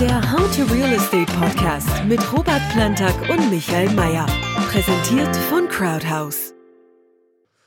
[0.00, 4.26] Der How to Real Estate Podcast mit Robert Plantag und Michael Mayer.
[4.70, 6.52] Präsentiert von Crowdhouse.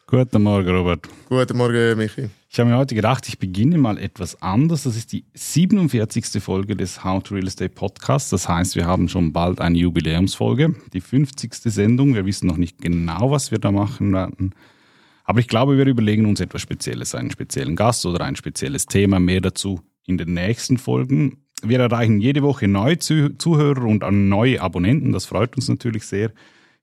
[0.06, 1.10] Guten Morgen, Robert.
[1.28, 2.30] Guten Morgen, Michi.
[2.48, 4.84] Ich habe mir heute gedacht, ich beginne mal etwas anders.
[4.84, 6.40] Das ist die 47.
[6.40, 8.30] Folge des How to Real Estate Podcasts.
[8.30, 11.52] Das heißt, wir haben schon bald eine Jubiläumsfolge, die 50.
[11.64, 12.14] Sendung.
[12.14, 14.54] Wir wissen noch nicht genau, was wir da machen werden.
[15.24, 19.20] Aber ich glaube, wir überlegen uns etwas Spezielles, einen speziellen Gast oder ein spezielles Thema.
[19.20, 21.46] Mehr dazu in den nächsten Folgen.
[21.62, 25.12] Wir erreichen jede Woche neue Zuhörer und neue Abonnenten.
[25.12, 26.32] Das freut uns natürlich sehr.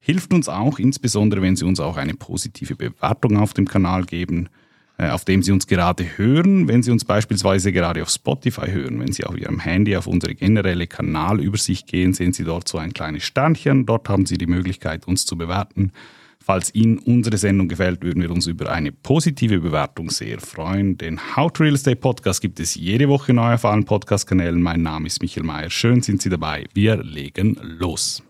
[0.00, 4.48] Hilft uns auch, insbesondere wenn Sie uns auch eine positive Bewertung auf dem Kanal geben,
[4.98, 6.68] äh, auf dem Sie uns gerade hören.
[6.68, 10.34] Wenn Sie uns beispielsweise gerade auf Spotify hören, wenn Sie auf Ihrem Handy auf unsere
[10.34, 13.86] generelle Kanalübersicht gehen, sehen Sie dort so ein kleines Sternchen.
[13.86, 15.92] Dort haben Sie die Möglichkeit, uns zu bewerten.
[16.46, 20.96] Falls Ihnen unsere Sendung gefällt, würden wir uns über eine positive Bewertung sehr freuen.
[20.96, 24.62] Den How to Real Estate Podcast gibt es jede Woche neu auf allen Podcast-Kanälen.
[24.62, 25.70] Mein Name ist Michael Mayer.
[25.70, 26.66] Schön sind Sie dabei.
[26.72, 28.22] Wir legen los.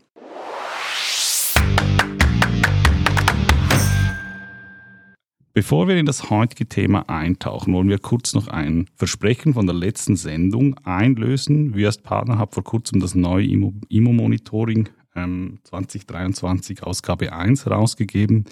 [5.53, 9.77] Bevor wir in das heutige Thema eintauchen, wollen wir kurz noch ein Versprechen von der
[9.77, 11.75] letzten Sendung einlösen.
[11.75, 18.45] Wir als Partner haben vor kurzem das neue Immo-Monitoring ähm, 2023 Ausgabe 1 rausgegeben.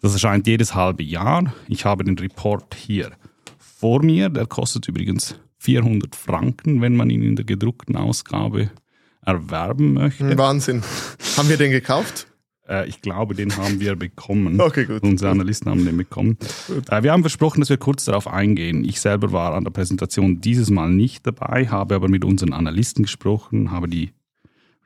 [0.00, 1.54] Das erscheint jedes halbe Jahr.
[1.68, 3.12] Ich habe den Report hier
[3.58, 4.28] vor mir.
[4.28, 8.70] Der kostet übrigens 400 Franken, wenn man ihn in der gedruckten Ausgabe
[9.24, 10.36] erwerben möchte.
[10.36, 10.82] Wahnsinn.
[11.36, 12.26] haben wir den gekauft?
[12.68, 14.60] Äh, ich glaube, den haben wir bekommen.
[14.60, 15.02] Okay, gut.
[15.02, 16.38] Unsere Analysten haben den bekommen.
[16.90, 18.84] Äh, wir haben versprochen, dass wir kurz darauf eingehen.
[18.84, 23.04] Ich selber war an der Präsentation dieses Mal nicht dabei, habe aber mit unseren Analysten
[23.04, 24.10] gesprochen, habe die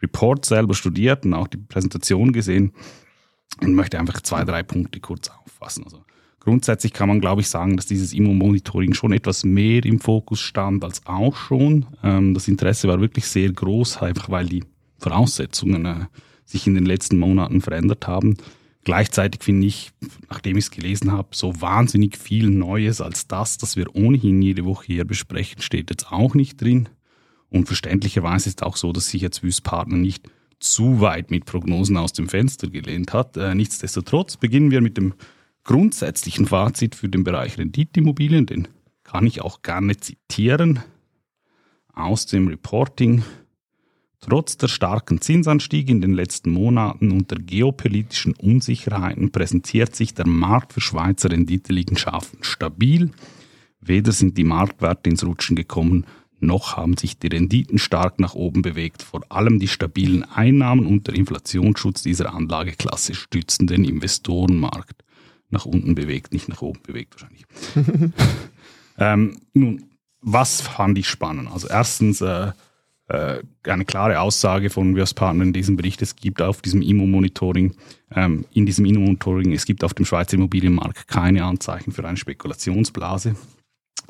[0.03, 2.73] Report selber studiert und auch die Präsentation gesehen
[3.61, 5.85] und möchte einfach zwei, drei Punkte kurz auffassen.
[5.85, 6.05] Also
[6.41, 10.85] grundsätzlich kann man, glaube ich, sagen, dass dieses Immo-Monitoring schon etwas mehr im Fokus stand
[10.85, 11.87] als auch schon.
[12.03, 14.65] Ähm, das Interesse war wirklich sehr groß, einfach weil die
[14.99, 16.07] Voraussetzungen äh,
[16.45, 18.37] sich in den letzten Monaten verändert haben.
[18.85, 19.91] Gleichzeitig finde ich,
[20.31, 24.65] nachdem ich es gelesen habe, so wahnsinnig viel Neues als das, das wir ohnehin jede
[24.65, 26.89] Woche hier besprechen, steht jetzt auch nicht drin.
[27.51, 32.13] Und verständlicherweise ist auch so, dass sich jetzt Wüstpartner nicht zu weit mit Prognosen aus
[32.13, 33.37] dem Fenster gelehnt hat.
[33.37, 35.15] Äh, nichtsdestotrotz beginnen wir mit dem
[35.65, 38.69] grundsätzlichen Fazit für den Bereich Renditeimmobilien, den
[39.03, 40.81] kann ich auch gerne zitieren
[41.93, 43.23] aus dem Reporting.
[44.21, 50.27] Trotz der starken Zinsanstiege in den letzten Monaten und der geopolitischen Unsicherheiten präsentiert sich der
[50.27, 53.11] Markt für Schweizer Renditeliegenschaften stabil.
[53.81, 56.07] Weder sind die Marktwerte ins Rutschen gekommen,
[56.41, 59.03] noch haben sich die Renditen stark nach oben bewegt.
[59.03, 65.03] Vor allem die stabilen Einnahmen und der Inflationsschutz dieser Anlageklasse stützen den Investorenmarkt.
[65.49, 67.47] Nach unten bewegt, nicht nach oben bewegt wahrscheinlich.
[68.99, 69.85] ähm, nun,
[70.21, 71.49] was fand ich spannend?
[71.51, 72.51] Also erstens äh,
[73.09, 76.03] äh, eine klare Aussage von Wirtspartner in diesem Bericht.
[76.03, 77.75] Es gibt auf diesem Immo-Monitoring,
[78.15, 83.37] ähm, in diesem Immo-Monitoring, es gibt auf dem Schweizer Immobilienmarkt keine Anzeichen für eine Spekulationsblase.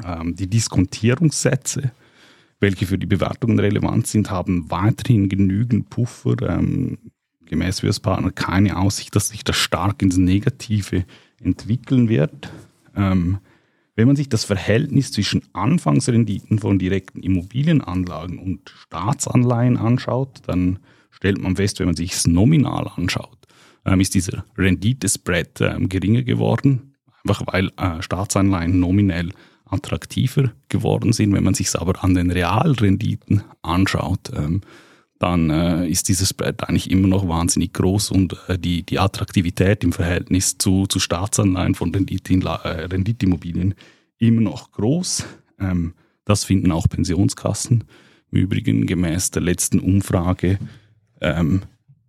[0.02, 1.92] Ähm, die Diskontierungssätze
[2.60, 6.36] welche für die Bewertungen relevant sind, haben weiterhin genügend Puffer.
[6.48, 6.98] Ähm,
[7.46, 11.04] gemäß Wirtspartner keine Aussicht, dass sich das stark ins Negative
[11.40, 12.50] entwickeln wird.
[12.94, 13.38] Ähm,
[13.94, 20.80] wenn man sich das Verhältnis zwischen Anfangsrenditen von direkten Immobilienanlagen und Staatsanleihen anschaut, dann
[21.10, 23.38] stellt man fest, wenn man sich es nominal anschaut,
[23.86, 29.32] ähm, ist dieser Renditespread ähm, geringer geworden, einfach weil äh, Staatsanleihen nominell
[29.66, 31.32] attraktiver geworden sind.
[31.32, 34.62] Wenn man sich aber an den Realrenditen anschaut, ähm,
[35.18, 39.82] dann äh, ist dieses Spread eigentlich immer noch wahnsinnig groß und äh, die, die Attraktivität
[39.82, 43.74] im Verhältnis zu, zu Staatsanleihen von äh, Renditeimmobilien
[44.18, 45.24] immer noch groß.
[45.58, 45.94] Ähm,
[46.24, 47.84] das finden auch Pensionskassen.
[48.30, 50.58] Im Übrigen gemäß der letzten Umfrage
[51.20, 51.62] ähm,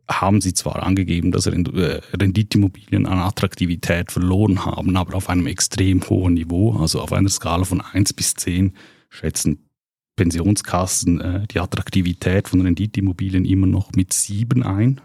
[0.09, 6.01] haben sie zwar angegeben, dass äh, Renditeimmobilien an Attraktivität verloren haben, aber auf einem extrem
[6.09, 8.73] hohen Niveau, also auf einer Skala von 1 bis 10
[9.09, 9.67] schätzen
[10.15, 14.99] Pensionskassen äh, die Attraktivität von Renditeimmobilien immer noch mit 7 ein.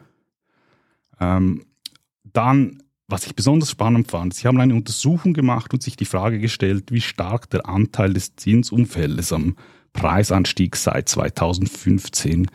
[1.20, 1.64] Ähm,
[2.25, 6.38] dann, was ich besonders spannend fand, sie haben eine Untersuchung gemacht und sich die Frage
[6.38, 9.56] gestellt, wie stark der Anteil des Zinsumfeldes am
[9.93, 12.46] Preisanstieg seit 2015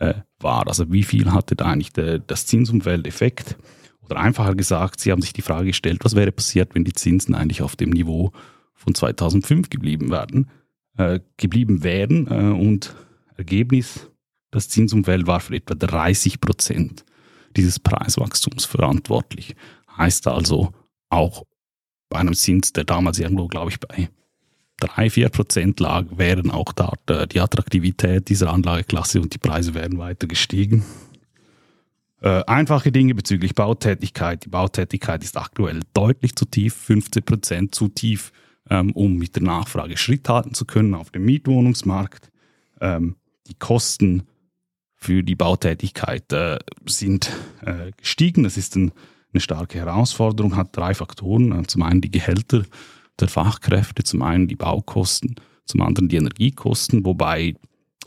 [0.00, 0.66] äh, war.
[0.66, 3.56] Also wie viel hatte da eigentlich der, das Zinsumfeld Effekt?
[4.02, 7.34] Oder einfacher gesagt, Sie haben sich die Frage gestellt, was wäre passiert, wenn die Zinsen
[7.34, 8.32] eigentlich auf dem Niveau
[8.74, 10.50] von 2005 geblieben werden,
[10.96, 12.94] äh, geblieben wären äh, und
[13.36, 14.10] Ergebnis,
[14.50, 17.04] das Zinsumfeld war für etwa 30 Prozent
[17.56, 19.54] dieses Preiswachstums verantwortlich.
[19.96, 20.72] Heißt also
[21.08, 21.44] auch
[22.08, 24.10] bei einem Zins, der damals irgendwo, glaube ich, bei
[24.80, 29.98] 3-4 Prozent lag, wären auch dort äh, die Attraktivität dieser Anlageklasse und die Preise wären
[29.98, 30.84] weiter gestiegen.
[32.22, 34.44] Äh, einfache Dinge bezüglich Bautätigkeit.
[34.44, 38.32] Die Bautätigkeit ist aktuell deutlich zu tief, 15 Prozent zu tief,
[38.68, 42.30] ähm, um mit der Nachfrage Schritt halten zu können auf dem Mietwohnungsmarkt.
[42.80, 43.16] Ähm,
[43.46, 44.24] die Kosten
[44.96, 47.30] für die Bautätigkeit äh, sind
[47.96, 48.42] gestiegen.
[48.42, 48.92] Das ist ein,
[49.32, 51.66] eine starke Herausforderung, hat drei Faktoren.
[51.68, 52.64] Zum einen die Gehälter
[53.20, 57.54] der Fachkräfte, zum einen die Baukosten, zum anderen die Energiekosten, wobei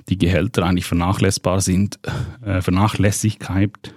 [0.09, 1.99] die Gehälter eigentlich vernachlässigbar sind,
[2.45, 3.93] äh, Vernachlässigkeit,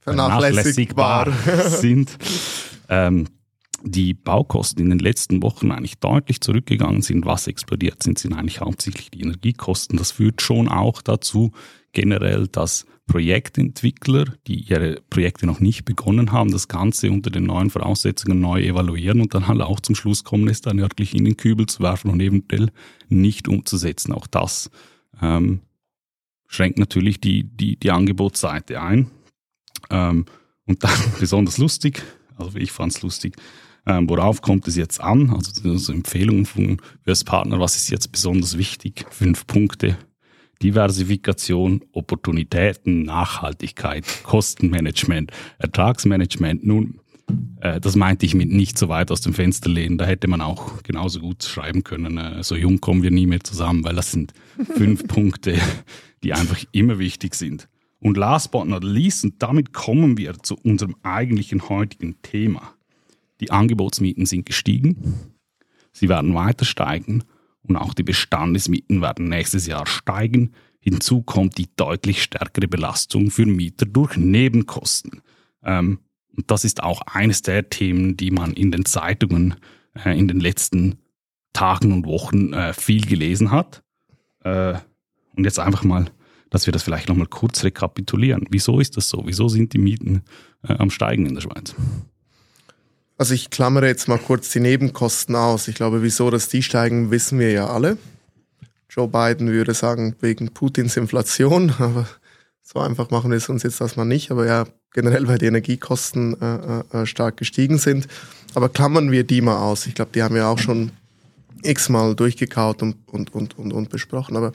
[0.00, 1.32] Vernachlässigbar
[1.68, 2.16] sind.
[2.88, 3.26] Ähm,
[3.82, 7.26] die Baukosten in den letzten Wochen eigentlich deutlich zurückgegangen sind.
[7.26, 9.98] Was explodiert sind, sind eigentlich hauptsächlich die Energiekosten.
[9.98, 11.52] Das führt schon auch dazu,
[11.92, 17.70] generell, dass Projektentwickler, die ihre Projekte noch nicht begonnen haben, das Ganze unter den neuen
[17.70, 21.36] Voraussetzungen neu evaluieren und dann halt auch zum Schluss kommen, es dann wirklich in den
[21.36, 22.70] Kübel zu werfen und eventuell
[23.08, 24.12] nicht umzusetzen.
[24.12, 24.70] Auch das
[25.22, 25.60] ähm,
[26.48, 29.10] schränkt natürlich die, die, die Angebotsseite ein.
[29.90, 30.26] Ähm,
[30.66, 32.02] und dann besonders lustig,
[32.36, 33.36] also ich fand es lustig,
[33.86, 35.30] ähm, worauf kommt es jetzt an?
[35.30, 36.78] Also, also Empfehlungen von
[37.24, 39.06] Partner, was ist jetzt besonders wichtig?
[39.10, 39.96] Fünf Punkte.
[40.62, 46.66] Diversifikation, Opportunitäten, Nachhaltigkeit, Kostenmanagement, Ertragsmanagement.
[46.66, 46.98] Nun,
[47.60, 49.98] äh, das meinte ich mit nicht so weit aus dem Fenster lehnen.
[49.98, 53.44] Da hätte man auch genauso gut schreiben können, äh, so jung kommen wir nie mehr
[53.44, 54.32] zusammen, weil das sind
[54.76, 55.58] fünf Punkte,
[56.22, 57.68] die einfach immer wichtig sind.
[58.00, 62.75] Und last but not least, und damit kommen wir zu unserem eigentlichen heutigen Thema.
[63.40, 65.32] Die Angebotsmieten sind gestiegen.
[65.92, 67.24] Sie werden weiter steigen
[67.62, 70.52] und auch die Bestandesmieten werden nächstes Jahr steigen.
[70.78, 75.22] Hinzu kommt die deutlich stärkere Belastung für Mieter durch Nebenkosten.
[75.64, 75.98] Ähm,
[76.36, 79.56] und das ist auch eines der Themen, die man in den Zeitungen
[79.94, 80.98] äh, in den letzten
[81.52, 83.82] Tagen und Wochen äh, viel gelesen hat.
[84.44, 84.74] Äh,
[85.34, 86.06] und jetzt einfach mal,
[86.50, 88.46] dass wir das vielleicht nochmal kurz rekapitulieren.
[88.50, 89.22] Wieso ist das so?
[89.26, 90.22] Wieso sind die Mieten
[90.62, 91.74] äh, am Steigen in der Schweiz?
[93.18, 95.68] Also ich klammere jetzt mal kurz die Nebenkosten aus.
[95.68, 97.96] Ich glaube, wieso, dass die steigen, wissen wir ja alle.
[98.90, 102.06] Joe Biden würde sagen, wegen Putins Inflation, aber
[102.62, 104.30] so einfach machen wir es uns jetzt erstmal nicht.
[104.30, 108.06] Aber ja, generell, weil die Energiekosten äh, äh, stark gestiegen sind.
[108.54, 109.86] Aber klammern wir die mal aus.
[109.86, 110.90] Ich glaube, die haben wir auch schon
[111.62, 114.36] x-mal durchgekaut und, und, und, und, und besprochen.
[114.36, 114.52] Aber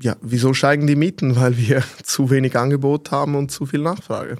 [0.00, 1.36] ja, wieso steigen die Mieten?
[1.36, 4.38] Weil wir zu wenig Angebot haben und zu viel Nachfrage.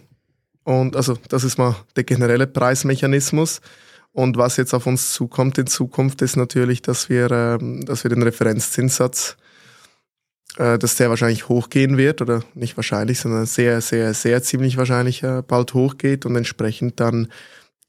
[0.64, 3.60] Und also das ist mal der generelle Preismechanismus.
[4.12, 8.10] Und was jetzt auf uns zukommt in Zukunft, ist natürlich, dass wir, ähm, dass wir
[8.10, 9.36] den Referenzzinssatz,
[10.58, 15.22] äh, dass der wahrscheinlich hochgehen wird, oder nicht wahrscheinlich, sondern sehr, sehr, sehr ziemlich wahrscheinlich
[15.22, 17.28] äh, bald hochgeht und entsprechend dann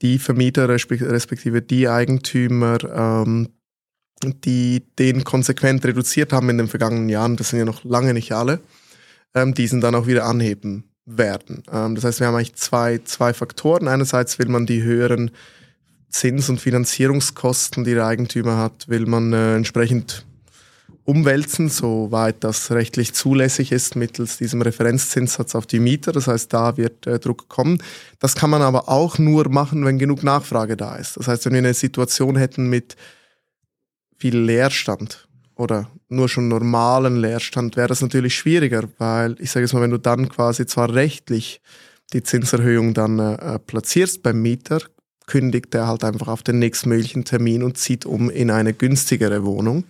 [0.01, 3.49] die Vermieter respektive die Eigentümer, ähm,
[4.23, 8.31] die den konsequent reduziert haben in den vergangenen Jahren, das sind ja noch lange nicht
[8.31, 8.61] alle,
[9.35, 11.63] ähm, diesen dann auch wieder anheben werden.
[11.71, 13.87] Ähm, das heißt, wir haben eigentlich zwei, zwei Faktoren.
[13.87, 15.31] Einerseits will man die höheren
[16.09, 20.25] Zins- und Finanzierungskosten, die der Eigentümer hat, will man äh, entsprechend
[21.05, 26.11] umwälzen, soweit das rechtlich zulässig ist, mittels diesem Referenzzinssatz auf die Mieter.
[26.13, 27.81] Das heißt, da wird äh, Druck kommen.
[28.19, 31.17] Das kann man aber auch nur machen, wenn genug Nachfrage da ist.
[31.17, 32.95] Das heißt, wenn wir eine Situation hätten mit
[34.17, 39.73] viel Leerstand, oder nur schon normalen Leerstand wäre das natürlich schwieriger, weil ich sage jetzt
[39.73, 41.61] mal, wenn du dann quasi zwar rechtlich
[42.13, 44.79] die Zinserhöhung dann äh, platzierst beim Mieter,
[45.25, 49.85] kündigt er halt einfach auf den nächstmöglichen Termin und zieht um in eine günstigere Wohnung.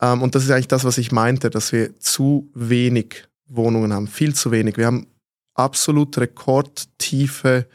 [0.00, 4.08] Ähm, und das ist eigentlich das, was ich meinte, dass wir zu wenig Wohnungen haben,
[4.08, 4.76] viel zu wenig.
[4.76, 5.06] Wir haben
[5.54, 7.66] absolut rekordtiefe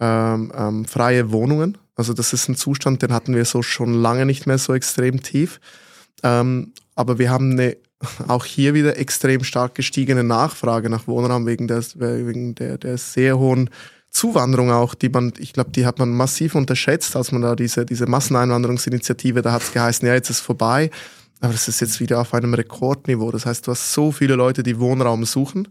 [0.00, 1.78] ähm, ähm, freie Wohnungen.
[1.94, 5.22] Also das ist ein Zustand, den hatten wir so schon lange nicht mehr so extrem
[5.22, 5.60] tief.
[6.22, 7.76] Ähm, aber wir haben eine,
[8.28, 13.38] auch hier wieder extrem stark gestiegene Nachfrage nach Wohnraum wegen, des, wegen der, der sehr
[13.38, 13.70] hohen
[14.10, 17.84] Zuwanderung auch, die man, ich glaube, die hat man massiv unterschätzt, als man da diese,
[17.84, 20.90] diese Masseneinwanderungsinitiative, da hat es geheißen, ja, jetzt ist vorbei.
[21.40, 23.30] Aber das ist jetzt wieder auf einem Rekordniveau.
[23.30, 25.68] Das heißt, du hast so viele Leute, die Wohnraum suchen,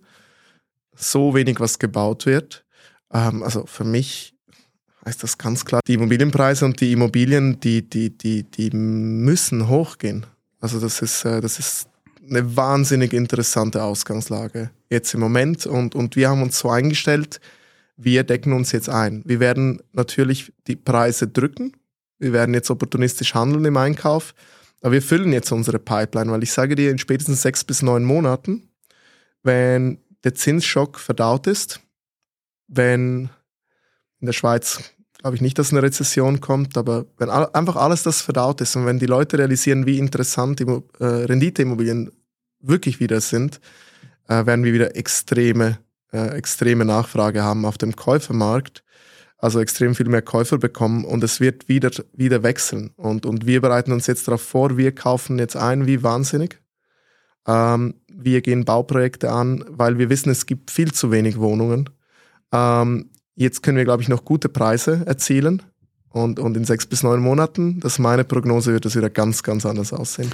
[0.95, 2.63] so wenig, was gebaut wird.
[3.11, 4.33] Ähm, also für mich
[5.05, 10.25] heißt das ganz klar, die Immobilienpreise und die Immobilien, die, die, die, die müssen hochgehen.
[10.59, 11.87] Also das ist, äh, das ist
[12.29, 15.65] eine wahnsinnig interessante Ausgangslage jetzt im Moment.
[15.65, 17.39] Und, und wir haben uns so eingestellt,
[17.95, 19.23] wir decken uns jetzt ein.
[19.25, 21.73] Wir werden natürlich die Preise drücken,
[22.19, 24.33] wir werden jetzt opportunistisch handeln im Einkauf,
[24.81, 28.03] aber wir füllen jetzt unsere Pipeline, weil ich sage dir, in spätestens sechs bis neun
[28.03, 28.69] Monaten,
[29.43, 31.79] wenn der Zinsschock verdaut ist,
[32.67, 33.29] wenn
[34.19, 34.83] in der Schweiz
[35.19, 38.85] glaube ich nicht, dass eine Rezession kommt, aber wenn einfach alles das verdaut ist und
[38.85, 42.11] wenn die Leute realisieren, wie interessant Immo äh, Renditeimmobilien
[42.59, 43.59] wirklich wieder sind,
[44.27, 45.79] äh, werden wir wieder extreme,
[46.11, 48.83] äh, extreme Nachfrage haben auf dem Käufermarkt.
[49.39, 52.89] Also extrem viel mehr Käufer bekommen und es wird wieder, wieder wechseln.
[52.95, 56.59] Und, und wir bereiten uns jetzt darauf vor, wir kaufen jetzt ein wie wahnsinnig.
[57.45, 61.87] Ähm, wir gehen Bauprojekte an, weil wir wissen, es gibt viel zu wenig Wohnungen.
[62.51, 65.61] Ähm, Jetzt können wir, glaube ich, noch gute Preise erzielen.
[66.09, 69.43] Und, und in sechs bis neun Monaten, das ist meine Prognose, wird das wieder ganz,
[69.43, 70.31] ganz anders aussehen.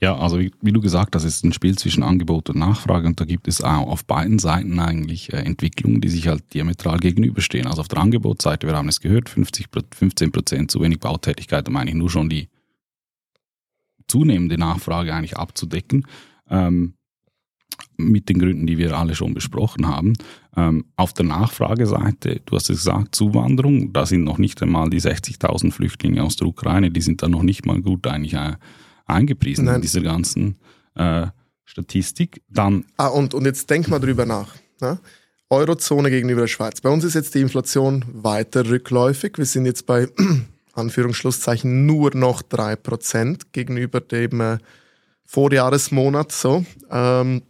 [0.00, 3.08] Ja, also wie, wie, du gesagt hast, es ist ein Spiel zwischen Angebot und Nachfrage
[3.08, 6.98] und da gibt es auch auf beiden Seiten eigentlich äh, Entwicklungen, die sich halt diametral
[6.98, 7.66] gegenüberstehen.
[7.66, 11.76] Also auf der Angebotsseite, wir haben es gehört, 50, 15 Prozent zu wenig Bautätigkeit, um
[11.76, 12.48] eigentlich nur schon die
[14.06, 16.06] zunehmende Nachfrage eigentlich abzudecken.
[16.48, 16.94] Ähm,
[17.96, 20.14] mit den Gründen, die wir alle schon besprochen haben.
[20.56, 25.00] Ähm, auf der Nachfrageseite, du hast es gesagt, Zuwanderung, da sind noch nicht einmal die
[25.00, 28.54] 60.000 Flüchtlinge aus der Ukraine, die sind da noch nicht mal gut eigentlich äh,
[29.06, 29.76] eingepriesen Nein.
[29.76, 30.56] in dieser ganzen
[30.94, 31.26] äh,
[31.64, 32.42] Statistik.
[32.48, 34.54] Dann ah, und, und jetzt denk mal drüber nach.
[34.80, 34.98] Ne?
[35.50, 36.80] Eurozone gegenüber der Schweiz.
[36.80, 39.38] Bei uns ist jetzt die Inflation weiter rückläufig.
[39.38, 40.08] Wir sind jetzt bei
[40.72, 44.58] Anführungsschlusszeichen nur noch 3% gegenüber dem äh,
[45.24, 46.32] Vorjahresmonat.
[46.32, 46.64] So.
[46.90, 47.42] Ähm,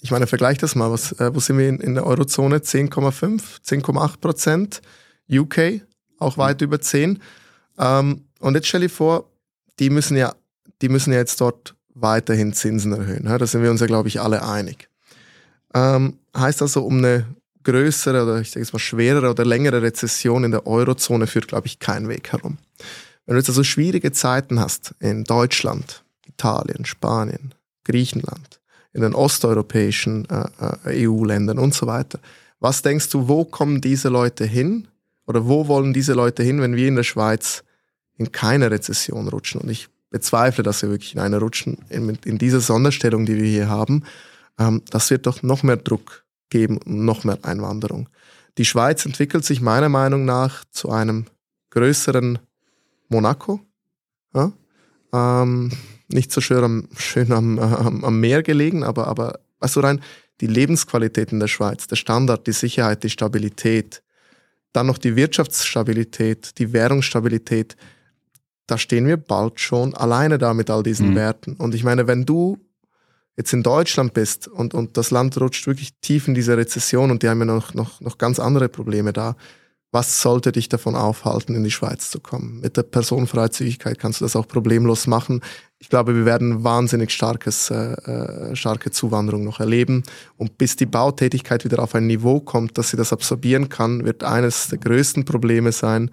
[0.00, 0.90] ich meine, vergleich das mal.
[0.90, 2.58] Was, äh, wo sind wir in, in der Eurozone?
[2.58, 4.82] 10,5, 10,8 Prozent.
[5.30, 5.82] UK
[6.18, 6.40] auch mhm.
[6.40, 7.20] weit über 10.
[7.78, 9.30] Ähm, und jetzt stell dir vor,
[9.78, 10.34] die müssen ja,
[10.82, 13.24] die müssen ja jetzt dort weiterhin Zinsen erhöhen.
[13.24, 13.38] Ja?
[13.38, 14.88] Da sind wir uns ja, glaube ich, alle einig.
[15.74, 17.26] Ähm, heißt also, um eine
[17.64, 21.66] größere oder ich sage jetzt mal schwerere oder längere Rezession in der Eurozone führt, glaube
[21.66, 22.58] ich, kein Weg herum.
[23.26, 28.57] Wenn du jetzt also schwierige Zeiten hast in Deutschland, Italien, Spanien, Griechenland,
[28.98, 30.44] in den osteuropäischen äh,
[30.84, 32.18] äh EU-Ländern und so weiter.
[32.60, 34.88] Was denkst du, wo kommen diese Leute hin?
[35.26, 37.62] Oder wo wollen diese Leute hin, wenn wir in der Schweiz
[38.16, 39.60] in keine Rezession rutschen?
[39.60, 43.48] Und ich bezweifle, dass wir wirklich in eine rutschen, in, in dieser Sonderstellung, die wir
[43.48, 44.04] hier haben.
[44.58, 48.08] Ähm, das wird doch noch mehr Druck geben und noch mehr Einwanderung.
[48.56, 51.26] Die Schweiz entwickelt sich meiner Meinung nach zu einem
[51.70, 52.38] größeren
[53.08, 53.60] Monaco.
[54.34, 54.52] Ja?
[55.12, 55.70] Ähm,
[56.08, 60.00] nicht so schön am, schön am, am, am Meer gelegen, aber, aber also rein
[60.40, 64.02] die Lebensqualität in der Schweiz, der Standard, die Sicherheit, die Stabilität,
[64.72, 67.76] dann noch die Wirtschaftsstabilität, die Währungsstabilität,
[68.66, 71.14] da stehen wir bald schon alleine da mit all diesen mhm.
[71.16, 71.54] Werten.
[71.54, 72.58] Und ich meine, wenn du
[73.36, 77.22] jetzt in Deutschland bist und, und das Land rutscht wirklich tief in diese Rezession und
[77.22, 79.36] die haben ja noch, noch, noch ganz andere Probleme da,
[79.90, 82.60] was sollte dich davon aufhalten, in die Schweiz zu kommen?
[82.60, 85.40] Mit der Personenfreizügigkeit kannst du das auch problemlos machen.
[85.78, 90.02] Ich glaube, wir werden wahnsinnig starkes, äh, äh, starke Zuwanderung noch erleben.
[90.36, 94.24] Und bis die Bautätigkeit wieder auf ein Niveau kommt, dass sie das absorbieren kann, wird
[94.24, 96.10] eines der größten Probleme sein,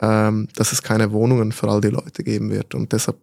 [0.00, 2.74] ähm, dass es keine Wohnungen für all die Leute geben wird.
[2.74, 3.16] Und deshalb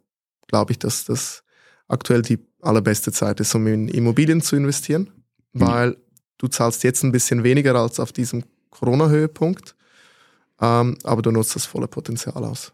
[0.47, 1.43] glaube ich, dass das
[1.87, 5.11] aktuell die allerbeste Zeit ist, um in Immobilien zu investieren,
[5.53, 5.61] mhm.
[5.61, 5.97] weil
[6.39, 9.75] du zahlst jetzt ein bisschen weniger als auf diesem Corona-Höhepunkt
[10.61, 12.73] ähm, aber du nutzt das volle Potenzial aus.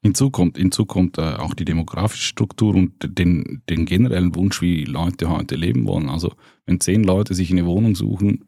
[0.00, 4.84] Hinzu kommt, hinzu kommt äh, auch die demografische Struktur und den, den generellen Wunsch, wie
[4.84, 6.08] Leute heute leben wollen.
[6.08, 6.32] Also
[6.66, 8.44] wenn zehn Leute sich eine Wohnung suchen,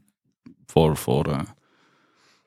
[0.68, 1.44] vor, vor äh,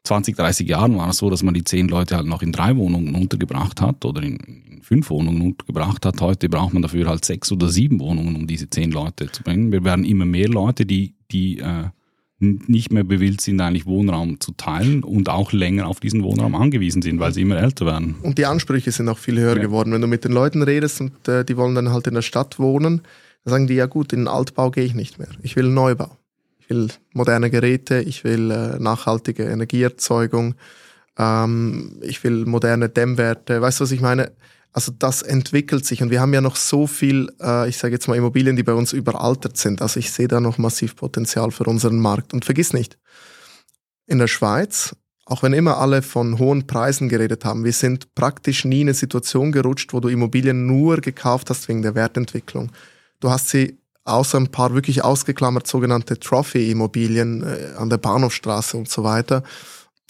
[0.03, 2.75] 20, 30 Jahren war es so, dass man die zehn Leute halt noch in drei
[2.75, 6.19] Wohnungen untergebracht hat oder in, in, fünf Wohnungen untergebracht hat.
[6.19, 9.71] Heute braucht man dafür halt sechs oder sieben Wohnungen, um diese zehn Leute zu bringen.
[9.71, 11.85] Wir werden immer mehr Leute, die, die äh,
[12.43, 17.01] nicht mehr bewilligt sind, eigentlich Wohnraum zu teilen und auch länger auf diesen Wohnraum angewiesen
[17.01, 18.15] sind, weil sie immer älter werden.
[18.21, 19.61] Und die Ansprüche sind auch viel höher ja.
[19.61, 19.91] geworden.
[19.91, 22.59] Wenn du mit den Leuten redest und äh, die wollen dann halt in der Stadt
[22.59, 23.01] wohnen,
[23.43, 25.29] dann sagen die, ja gut, in den Altbau gehe ich nicht mehr.
[25.41, 26.17] Ich will Neubau.
[26.59, 30.55] Ich will moderne Geräte, ich will äh, nachhaltige Energieerzeugung,
[31.17, 33.61] ähm, ich will moderne Dämmwerte.
[33.61, 34.31] Weißt du, was ich meine?
[34.73, 38.07] Also das entwickelt sich und wir haben ja noch so viel, äh, ich sage jetzt
[38.07, 39.83] mal Immobilien, die bei uns überaltert sind.
[39.83, 42.33] Also ich sehe da noch massiv Potenzial für unseren Markt.
[42.33, 42.97] Und vergiss nicht,
[44.07, 48.65] in der Schweiz, auch wenn immer alle von hohen Preisen geredet haben, wir sind praktisch
[48.65, 52.71] nie in eine Situation gerutscht, wo du Immobilien nur gekauft hast wegen der Wertentwicklung.
[53.19, 58.89] Du hast sie außer ein paar wirklich ausgeklammert sogenannte Trophy-Immobilien äh, an der Bahnhofstraße und
[58.89, 59.43] so weiter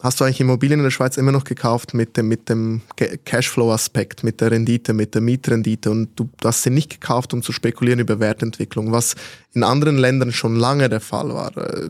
[0.01, 2.81] hast du eigentlich Immobilien in der Schweiz immer noch gekauft mit dem, mit dem
[3.25, 7.51] Cashflow-Aspekt, mit der Rendite, mit der Mietrendite und du, hast sie nicht gekauft, um zu
[7.51, 9.15] spekulieren über Wertentwicklung, was
[9.53, 11.55] in anderen Ländern schon lange der Fall war.
[11.57, 11.89] Äh,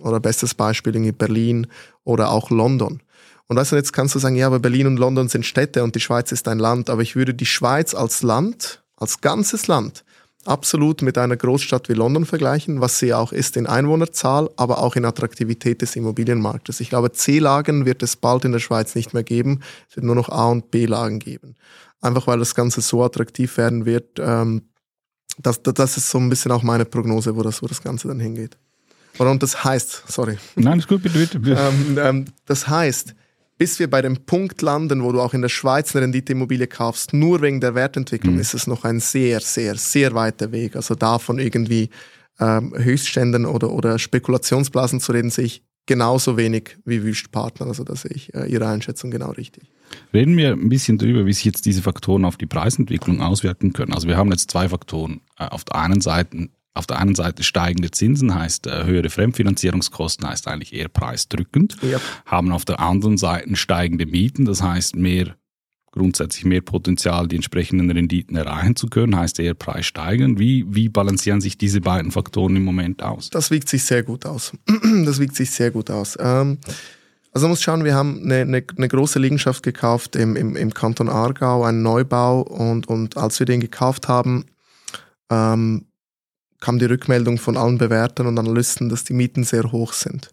[0.00, 1.66] oder bestes Beispiel in Berlin
[2.04, 3.00] oder auch London.
[3.46, 6.00] Und du, jetzt kannst du sagen, ja, aber Berlin und London sind Städte und die
[6.00, 10.04] Schweiz ist ein Land, aber ich würde die Schweiz als Land, als ganzes Land,
[10.44, 14.96] absolut mit einer Großstadt wie London vergleichen, was sie auch ist in Einwohnerzahl, aber auch
[14.96, 16.80] in Attraktivität des Immobilienmarktes.
[16.80, 19.60] Ich glaube, C-Lagen wird es bald in der Schweiz nicht mehr geben.
[19.88, 21.54] Es wird nur noch A- und B-Lagen geben.
[22.00, 24.18] Einfach weil das Ganze so attraktiv werden wird.
[24.18, 24.62] Ähm,
[25.38, 28.20] das, das ist so ein bisschen auch meine Prognose, wo das, wo das Ganze dann
[28.20, 28.58] hingeht.
[29.18, 30.38] Und das heißt, sorry.
[30.56, 31.42] Nein, ist gut, bitte, bitte.
[31.58, 33.14] Ähm, ähm, das heißt,
[33.62, 37.12] bis wir bei dem Punkt landen, wo du auch in der Schweiz eine Renditeimmobilie kaufst,
[37.12, 38.40] nur wegen der Wertentwicklung, mhm.
[38.40, 40.74] ist es noch ein sehr, sehr, sehr weiter Weg.
[40.74, 41.88] Also davon irgendwie
[42.40, 47.68] ähm, Höchstständen oder, oder Spekulationsblasen zu reden, sehe ich genauso wenig wie Wüstpartner.
[47.68, 49.70] Also da sehe ich äh, Ihre Einschätzung genau richtig.
[50.12, 53.92] Reden wir ein bisschen darüber, wie sich jetzt diese Faktoren auf die Preisentwicklung auswirken können.
[53.92, 55.20] Also wir haben jetzt zwei Faktoren.
[55.38, 60.26] Äh, auf der einen Seite auf der einen Seite steigende Zinsen heißt äh, höhere Fremdfinanzierungskosten
[60.28, 62.00] heißt eigentlich eher preisdrückend, ja.
[62.24, 65.36] haben auf der anderen Seite steigende Mieten, das heißt mehr
[65.92, 70.38] grundsätzlich mehr Potenzial, die entsprechenden Renditen erreichen zu können, heißt eher preissteigend.
[70.38, 73.28] Wie, wie balancieren sich diese beiden Faktoren im Moment aus?
[73.28, 74.52] Das wiegt sich sehr gut aus.
[75.04, 76.16] Das wiegt sich sehr gut aus.
[76.18, 76.58] Ähm,
[77.32, 80.72] also man muss schauen, wir haben eine, eine, eine große Liegenschaft gekauft im, im, im
[80.72, 84.46] Kanton Aargau, einen Neubau und, und als wir den gekauft haben,
[85.30, 85.86] ähm,
[86.62, 90.30] kam die Rückmeldung von allen Bewertern und Analysten, dass die Mieten sehr hoch sind.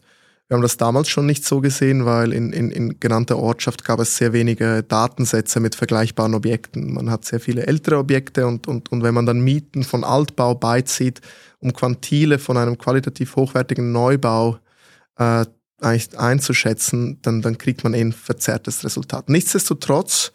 [0.48, 4.00] Wir haben das damals schon nicht so gesehen, weil in, in, in genannter Ortschaft gab
[4.00, 6.93] es sehr wenige Datensätze mit vergleichbaren Objekten.
[6.93, 10.53] Man hat sehr viele ältere Objekte und, und, und wenn man dann Mieten von Altbau
[10.53, 11.19] beizieht,
[11.59, 14.59] um Quantile von einem qualitativ hochwertigen Neubau
[15.17, 15.45] äh,
[15.81, 19.29] einzuschätzen, dann, dann kriegt man eh ein verzerrtes Resultat.
[19.29, 20.31] Nichtsdestotrotz,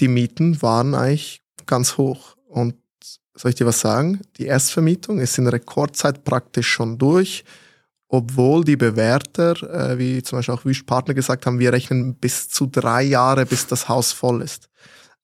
[0.00, 2.36] die Mieten waren eigentlich ganz hoch.
[2.46, 2.74] Und
[3.34, 4.20] soll ich dir was sagen?
[4.36, 7.44] Die Erstvermietung ist in Rekordzeit praktisch schon durch,
[8.08, 12.66] obwohl die Bewerter, äh, wie zum Beispiel auch Wüstpartner gesagt haben, wir rechnen bis zu
[12.66, 14.68] drei Jahre, bis das Haus voll ist.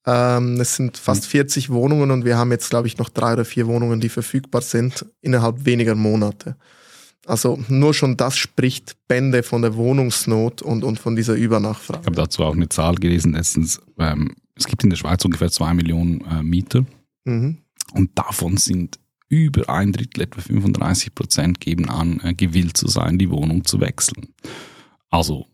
[0.05, 1.73] Ähm, es sind fast 40 mhm.
[1.73, 5.05] Wohnungen und wir haben jetzt, glaube ich, noch drei oder vier Wohnungen, die verfügbar sind
[5.21, 6.55] innerhalb weniger Monate.
[7.25, 11.99] Also nur schon das spricht Bände von der Wohnungsnot und, und von dieser Übernachfrage.
[11.99, 13.81] Ich habe dazu auch eine Zahl gelesen letztens.
[13.99, 16.85] Ähm, es gibt in der Schweiz ungefähr zwei Millionen äh, Mieter.
[17.25, 17.57] Mhm.
[17.93, 23.17] Und davon sind über ein Drittel, etwa 35 Prozent, geben an, äh, gewillt zu sein,
[23.17, 24.33] die Wohnung zu wechseln.
[25.09, 25.47] Also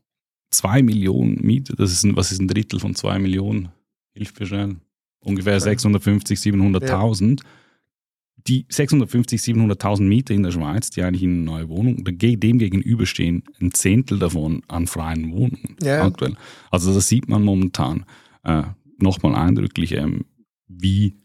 [0.52, 3.69] zwei Millionen Miete, das ist ein, was ist ein Drittel von zwei Millionen?
[4.13, 4.76] Hilf mir schnell.
[5.19, 7.39] Ungefähr 650, 700.000.
[7.39, 7.50] Ja.
[8.46, 13.06] Die 650, 700.000 Mieter in der Schweiz, die eigentlich in eine neue Wohnung, dem gegenüber
[13.06, 16.06] stehen ein Zehntel davon an freien Wohnungen ja.
[16.06, 16.36] aktuell.
[16.69, 18.06] Also das sieht man momentan
[18.43, 18.63] äh,
[18.98, 20.26] nochmal eindrücklich, ähm,
[20.67, 21.15] wie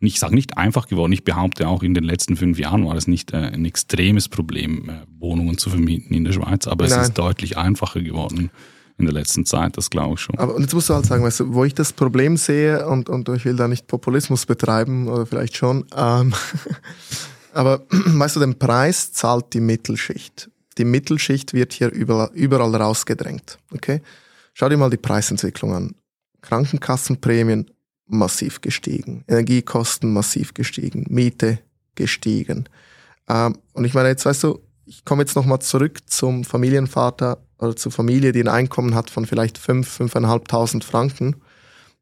[0.00, 1.12] ich sage nicht einfach geworden.
[1.12, 4.88] Ich behaupte auch, in den letzten fünf Jahren war es nicht äh, ein extremes Problem,
[4.88, 7.00] äh, Wohnungen zu vermieten in der Schweiz, aber Nein.
[7.00, 8.50] es ist deutlich einfacher geworden
[8.96, 10.38] in der letzten Zeit, das glaube ich schon.
[10.38, 13.28] Aber jetzt musst du halt sagen, weißt du, wo ich das Problem sehe, und, und
[13.28, 16.34] ich will da nicht Populismus betreiben, oder vielleicht schon, ähm,
[17.52, 20.50] aber weißt du, den Preis zahlt die Mittelschicht.
[20.78, 23.58] Die Mittelschicht wird hier überall, überall rausgedrängt.
[23.72, 24.00] Okay?
[24.54, 25.94] Schau dir mal die Preisentwicklung an.
[26.40, 27.70] Krankenkassenprämien
[28.08, 31.58] massiv gestiegen, Energiekosten massiv gestiegen, Miete
[31.94, 32.68] gestiegen.
[33.28, 37.76] Ähm, und ich meine, jetzt weißt du, ich komme jetzt nochmal zurück zum Familienvater oder
[37.76, 41.36] zur Familie, die ein Einkommen hat von vielleicht 5, 5.500 Franken.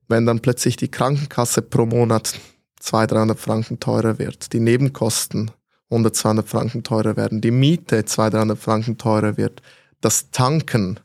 [0.08, 2.38] Wenn dann plötzlich die Krankenkasse pro Monat
[2.78, 5.50] 200, 300 Franken teurer wird, die Nebenkosten
[5.90, 9.62] 100, 200 Franken teurer werden, die Miete 200, 300 Franken teurer wird,
[10.00, 11.00] das Tanken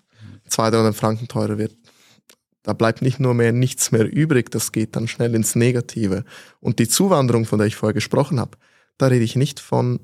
[0.47, 1.75] 200, 300 Franken teurer wird,
[2.63, 6.23] da bleibt nicht nur mehr nichts mehr übrig, das geht dann schnell ins Negative.
[6.59, 8.57] Und die Zuwanderung, von der ich vorher gesprochen habe,
[8.97, 9.99] da rede ich nicht von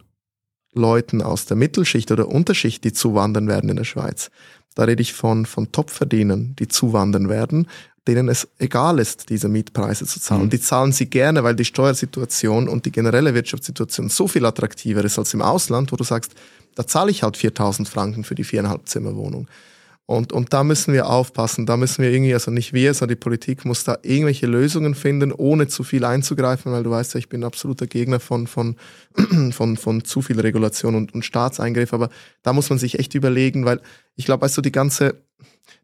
[0.74, 4.32] Leuten aus der Mittelschicht oder Unterschicht, die zuwandern werden in der Schweiz.
[4.76, 7.68] Da rede ich von, von Topverdienern, die zuwandern werden,
[8.08, 10.46] denen es egal ist, diese Mietpreise zu zahlen.
[10.46, 10.50] Mhm.
[10.52, 15.18] Die zahlen sie gerne, weil die Steuersituation und die generelle Wirtschaftssituation so viel attraktiver ist
[15.20, 16.34] als im Ausland, wo du sagst,
[16.76, 19.48] da zahle ich halt 4000 Franken für die viereinhalb Zimmer Wohnung.
[20.08, 21.66] Und, und da müssen wir aufpassen.
[21.66, 25.34] Da müssen wir irgendwie, also nicht wir, sondern die Politik muss da irgendwelche Lösungen finden,
[25.34, 28.78] ohne zu viel einzugreifen, weil du weißt ja, ich bin absoluter Gegner von, von,
[29.52, 31.92] von, von zu viel Regulation und, und Staatseingriff.
[31.92, 32.10] Aber
[32.42, 33.82] da muss man sich echt überlegen, weil
[34.16, 35.22] ich glaube, weißt du, die ganze,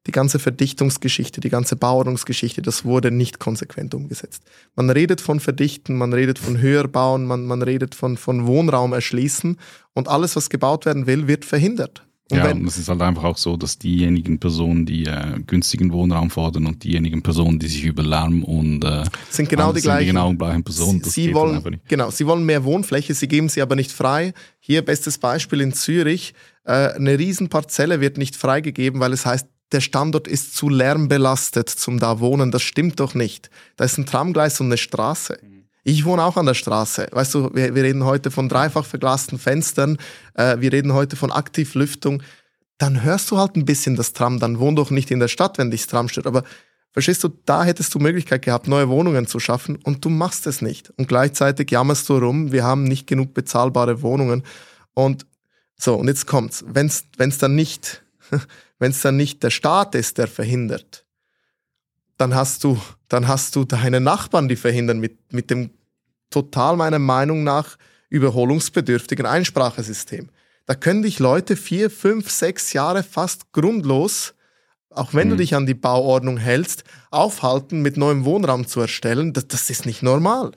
[0.07, 4.43] die ganze Verdichtungsgeschichte, die ganze Bauerungsgeschichte, das wurde nicht konsequent umgesetzt.
[4.73, 8.93] Man redet von Verdichten, man redet von höher bauen, man, man redet von, von Wohnraum
[8.93, 9.59] erschließen
[9.91, 12.05] und alles, was gebaut werden will, wird verhindert.
[12.31, 15.91] Und ja, und es ist halt einfach auch so, dass diejenigen Personen, die äh, günstigen
[15.91, 20.07] Wohnraum fordern und diejenigen Personen, die sich über Lärm und äh, sind genau die gleichen,
[20.07, 21.03] genau gleichen Personen.
[21.03, 24.33] Sie, sie wollen genau, sie wollen mehr Wohnfläche, sie geben sie aber nicht frei.
[24.59, 26.33] Hier bestes Beispiel in Zürich:
[26.63, 31.99] äh, eine Riesenparzelle wird nicht freigegeben, weil es heißt, der Standort ist zu lärmbelastet zum
[31.99, 32.51] da wohnen.
[32.51, 33.49] Das stimmt doch nicht.
[33.75, 35.39] Da ist ein Tramgleis und eine Straße.
[35.83, 37.07] Ich wohne auch an der Straße.
[37.11, 39.97] Weißt du, wir, wir reden heute von dreifach verglasten Fenstern,
[40.33, 42.23] äh, wir reden heute von Aktivlüftung.
[42.77, 45.57] Dann hörst du halt ein bisschen das Tram, dann wohn doch nicht in der Stadt,
[45.57, 46.25] wenn dich das Tram stört.
[46.25, 46.43] Aber
[46.91, 50.61] verstehst du, da hättest du Möglichkeit gehabt, neue Wohnungen zu schaffen und du machst es
[50.61, 50.91] nicht.
[50.91, 54.43] Und gleichzeitig jammerst du rum, wir haben nicht genug bezahlbare Wohnungen.
[54.93, 55.25] Und
[55.75, 56.63] so, und jetzt kommt's.
[56.65, 58.03] Wenn's, wenn's dann nicht,
[58.79, 61.02] wenn's dann nicht der Staat ist, der verhindert,
[62.23, 65.71] dann hast du, dann hast du deine Nachbarn, die verhindern mit, mit dem
[66.29, 67.77] total meiner Meinung nach
[68.09, 70.29] überholungsbedürftigen Einsprachesystem.
[70.65, 74.35] Da können dich Leute vier, fünf, sechs Jahre fast grundlos,
[74.89, 75.31] auch wenn mhm.
[75.31, 79.33] du dich an die Bauordnung hältst, aufhalten, mit neuem Wohnraum zu erstellen.
[79.33, 80.53] Das, das ist nicht normal.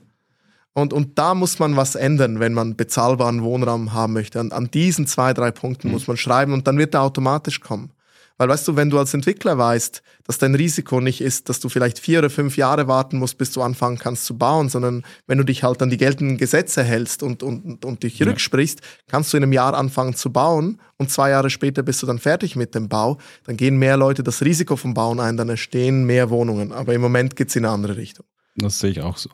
[0.71, 4.39] Und, und da muss man was ändern, wenn man bezahlbaren Wohnraum haben möchte.
[4.39, 5.95] An, an diesen zwei, drei Punkten mhm.
[5.95, 7.91] muss man schreiben und dann wird er automatisch kommen.
[8.37, 11.69] Weil weißt du, wenn du als Entwickler weißt, dass dein Risiko nicht ist, dass du
[11.69, 15.39] vielleicht vier oder fünf Jahre warten musst, bis du anfangen kannst zu bauen, sondern wenn
[15.39, 18.27] du dich halt an die geltenden Gesetze hältst und, und, und dich ja.
[18.27, 22.07] rücksprichst, kannst du in einem Jahr anfangen zu bauen und zwei Jahre später bist du
[22.07, 25.49] dann fertig mit dem Bau, dann gehen mehr Leute das Risiko vom Bauen ein, dann
[25.49, 26.71] entstehen mehr Wohnungen.
[26.71, 28.25] Aber im Moment geht's in eine andere Richtung.
[28.55, 29.29] Das sehe ich auch so.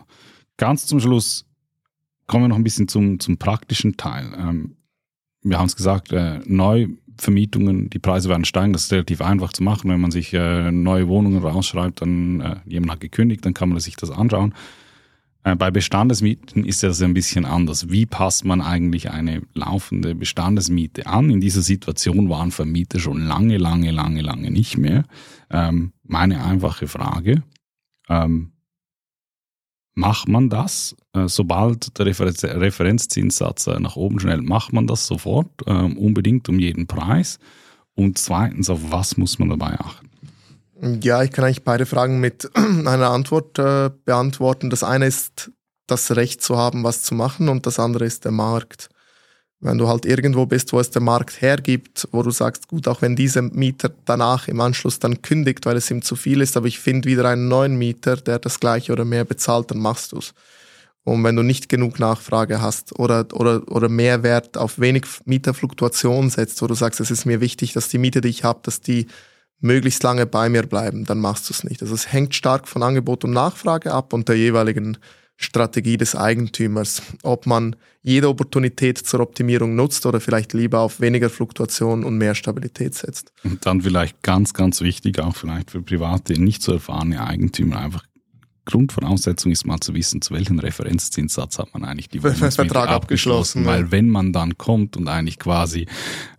[0.58, 1.46] Ganz zum Schluss
[2.28, 4.32] kommen wir noch ein bisschen zum, zum praktischen Teil.
[4.38, 4.78] Ähm,
[5.42, 8.74] wir haben es gesagt, äh, neu Vermietungen, die Preise werden steigen.
[8.74, 9.90] Das ist relativ einfach zu machen.
[9.90, 13.80] Wenn man sich äh, neue Wohnungen rausschreibt, dann äh, jemand hat gekündigt, dann kann man
[13.80, 14.54] sich das anschauen.
[15.44, 17.90] Äh, bei Bestandesmieten ist das ein bisschen anders.
[17.90, 21.30] Wie passt man eigentlich eine laufende Bestandesmiete an?
[21.30, 25.06] In dieser Situation waren Vermieter schon lange, lange, lange, lange nicht mehr.
[25.50, 27.44] Ähm, meine einfache Frage.
[28.10, 28.54] Ähm,
[29.96, 30.96] Macht man das,
[31.28, 36.60] sobald der Refer Referenzzinssatz äh, nach oben schnellt, macht man das sofort, ähm, unbedingt um
[36.60, 37.40] jeden Preis?
[37.96, 40.10] Und zweitens, auf was muss man dabei achten?
[41.02, 44.70] Ja, ich kann eigentlich beide Fragen mit einer Antwort äh, beantworten.
[44.70, 45.52] Das eine ist
[45.88, 48.90] das Recht zu haben, was zu machen und das andere ist der Markt.
[49.60, 53.02] Wenn du halt irgendwo bist, wo es der Markt hergibt, wo du sagst, gut, auch
[53.02, 56.68] wenn dieser Mieter danach im Anschluss dann kündigt, weil es ihm zu viel ist, aber
[56.68, 60.18] ich finde wieder einen neuen Mieter, der das gleiche oder mehr bezahlt, dann machst du
[60.18, 60.34] es.
[61.06, 66.30] Und wenn du nicht genug Nachfrage hast oder, oder, oder mehr Wert auf wenig Mieterfluktuation
[66.30, 68.80] setzt, wo du sagst, es ist mir wichtig, dass die Miete, die ich habe, dass
[68.80, 69.08] die
[69.60, 71.82] möglichst lange bei mir bleiben, dann machst du es nicht.
[71.82, 74.98] Also es hängt stark von Angebot und Nachfrage ab und der jeweiligen
[75.36, 81.30] Strategie des Eigentümers, ob man jede Opportunität zur Optimierung nutzt oder vielleicht lieber auf weniger
[81.30, 83.32] Fluktuation und mehr Stabilität setzt.
[83.44, 88.04] Und dann vielleicht ganz, ganz wichtig, auch vielleicht für private, nicht zu erfahrene Eigentümer einfach
[88.66, 93.66] Grundvoraussetzung ist mal zu wissen, zu welchem Referenzzinssatz hat man eigentlich die Vertrag abgeschlossen.
[93.66, 95.88] Weil wenn man dann kommt und eigentlich quasi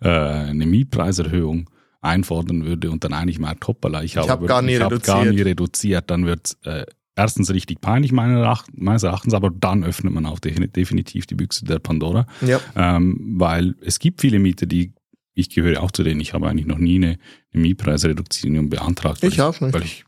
[0.00, 4.62] äh, eine Mietpreiserhöhung einfordern würde und dann eigentlich mal hoppala, ich, ich habe hab gar,
[4.62, 6.84] nie hab gar nie reduziert, dann wird äh,
[7.16, 12.26] erstens richtig peinlich meines Erachtens, aber dann öffnet man auch definitiv die Büchse der Pandora.
[12.46, 12.60] Ja.
[12.76, 14.92] Ähm, weil es gibt viele Mieter, die,
[15.34, 17.18] ich gehöre auch zu denen, ich habe eigentlich noch nie eine,
[17.52, 19.22] eine Mietpreisreduktion beantragt.
[19.22, 19.74] Ich, ich auch nicht.
[19.74, 20.04] Weil ich,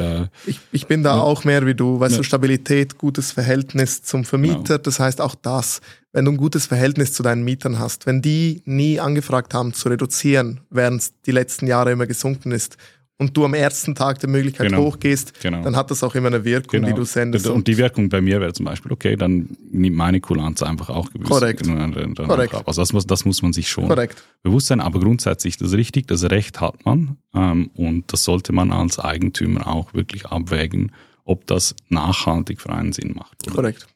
[0.00, 1.22] äh, ich, ich bin da ja.
[1.22, 2.18] auch mehr wie du, weißt ja.
[2.18, 4.78] du, Stabilität, gutes Verhältnis zum Vermieter, genau.
[4.78, 5.80] das heißt auch das,
[6.12, 9.88] wenn du ein gutes Verhältnis zu deinen Mietern hast, wenn die nie angefragt haben zu
[9.88, 12.76] reduzieren, während es die letzten Jahre immer gesunken ist
[13.20, 14.84] und du am ersten Tag der Möglichkeit genau.
[14.84, 15.62] hochgehst, genau.
[15.62, 16.88] dann hat das auch immer eine Wirkung, genau.
[16.88, 17.46] die du sendest.
[17.46, 21.12] Und die Wirkung bei mir wäre zum Beispiel, okay, dann nimmt meine Kulanz einfach auch
[21.12, 21.28] gewiss.
[21.28, 21.66] Korrekt.
[21.66, 22.54] Dann Korrekt.
[22.66, 24.24] Also das muss, das muss man sich schon Korrekt.
[24.42, 28.54] bewusst sein, aber grundsätzlich das ist richtig, das Recht hat man ähm, und das sollte
[28.54, 30.92] man als Eigentümer auch wirklich abwägen,
[31.24, 33.46] ob das nachhaltig für einen Sinn macht.
[33.46, 33.56] Oder?
[33.56, 33.86] Korrekt.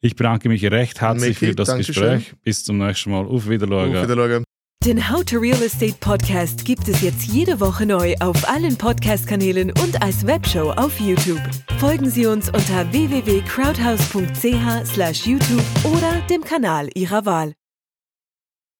[0.00, 2.28] Ich bedanke mich recht herzlich Michi, für das Gespräch.
[2.28, 2.38] Schön.
[2.42, 3.26] Bis zum nächsten Mal.
[3.26, 3.96] Auf Wiedersehen.
[3.96, 4.44] Auf Wiedersehen.
[4.82, 9.72] Den How to Real Estate Podcast gibt es jetzt jede Woche neu auf allen Podcast-Kanälen
[9.82, 11.42] und als Webshow auf YouTube.
[11.78, 17.52] Folgen Sie uns unter www.crowdhouse.ch/youtube oder dem Kanal Ihrer Wahl.